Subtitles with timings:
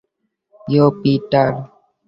[0.67, 1.49] ইয়ো, Peter!